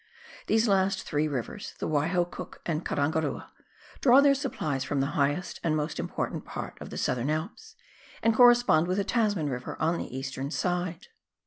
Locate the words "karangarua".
2.83-3.49